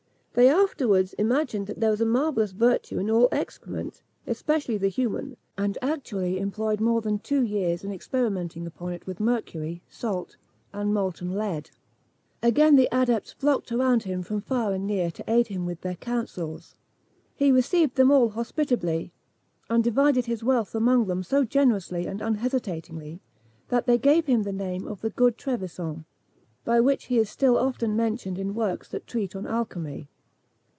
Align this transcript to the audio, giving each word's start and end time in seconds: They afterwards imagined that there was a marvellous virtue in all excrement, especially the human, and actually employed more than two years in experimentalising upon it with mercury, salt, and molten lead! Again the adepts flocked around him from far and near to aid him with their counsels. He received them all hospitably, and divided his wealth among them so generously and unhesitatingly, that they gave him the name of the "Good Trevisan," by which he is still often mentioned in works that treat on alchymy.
They 0.33 0.47
afterwards 0.47 1.11
imagined 1.15 1.67
that 1.67 1.81
there 1.81 1.91
was 1.91 1.99
a 1.99 2.05
marvellous 2.05 2.53
virtue 2.53 2.99
in 2.99 3.11
all 3.11 3.27
excrement, 3.33 4.01
especially 4.25 4.77
the 4.77 4.87
human, 4.87 5.35
and 5.57 5.77
actually 5.81 6.39
employed 6.39 6.79
more 6.79 7.01
than 7.01 7.19
two 7.19 7.43
years 7.43 7.83
in 7.83 7.91
experimentalising 7.91 8.65
upon 8.65 8.93
it 8.93 9.05
with 9.05 9.19
mercury, 9.19 9.83
salt, 9.89 10.37
and 10.71 10.93
molten 10.93 11.35
lead! 11.35 11.69
Again 12.41 12.77
the 12.77 12.87
adepts 12.95 13.33
flocked 13.33 13.73
around 13.73 14.03
him 14.03 14.23
from 14.23 14.39
far 14.39 14.71
and 14.71 14.87
near 14.87 15.11
to 15.11 15.29
aid 15.29 15.47
him 15.47 15.65
with 15.65 15.81
their 15.81 15.97
counsels. 15.97 16.75
He 17.35 17.51
received 17.51 17.95
them 17.95 18.09
all 18.09 18.29
hospitably, 18.29 19.11
and 19.69 19.83
divided 19.83 20.27
his 20.27 20.45
wealth 20.45 20.73
among 20.73 21.07
them 21.07 21.23
so 21.23 21.43
generously 21.43 22.07
and 22.07 22.21
unhesitatingly, 22.21 23.19
that 23.67 23.85
they 23.85 23.97
gave 23.97 24.27
him 24.27 24.43
the 24.43 24.53
name 24.53 24.87
of 24.87 25.01
the 25.01 25.09
"Good 25.09 25.37
Trevisan," 25.37 26.05
by 26.63 26.79
which 26.79 27.07
he 27.07 27.17
is 27.17 27.29
still 27.29 27.57
often 27.57 27.97
mentioned 27.97 28.39
in 28.39 28.53
works 28.55 28.87
that 28.87 29.05
treat 29.05 29.35
on 29.35 29.45
alchymy. 29.45 30.07